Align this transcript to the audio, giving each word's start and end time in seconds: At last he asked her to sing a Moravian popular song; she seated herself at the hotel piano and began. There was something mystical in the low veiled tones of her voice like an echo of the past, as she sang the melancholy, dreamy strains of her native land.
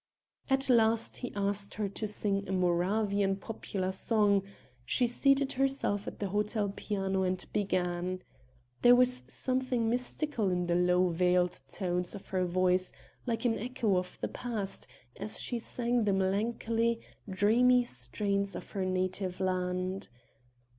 At 0.49 0.67
last 0.67 1.17
he 1.17 1.31
asked 1.35 1.75
her 1.75 1.87
to 1.87 2.07
sing 2.07 2.47
a 2.47 2.51
Moravian 2.51 3.35
popular 3.35 3.91
song; 3.91 4.41
she 4.83 5.05
seated 5.05 5.51
herself 5.51 6.07
at 6.07 6.17
the 6.17 6.29
hotel 6.29 6.73
piano 6.75 7.21
and 7.21 7.45
began. 7.53 8.23
There 8.81 8.95
was 8.95 9.21
something 9.27 9.91
mystical 9.91 10.49
in 10.49 10.65
the 10.65 10.73
low 10.73 11.09
veiled 11.09 11.61
tones 11.69 12.15
of 12.15 12.29
her 12.29 12.45
voice 12.45 12.91
like 13.27 13.45
an 13.45 13.59
echo 13.59 13.95
of 13.95 14.17
the 14.21 14.27
past, 14.27 14.87
as 15.17 15.39
she 15.39 15.59
sang 15.59 16.03
the 16.05 16.13
melancholy, 16.13 16.99
dreamy 17.29 17.83
strains 17.83 18.55
of 18.55 18.71
her 18.71 18.85
native 18.85 19.39
land. 19.39 20.09